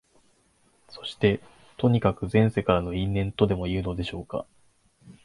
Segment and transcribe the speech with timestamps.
[0.89, 1.41] そして、
[1.77, 4.47] とにかく前世からの因縁とでもいうのでしょうか、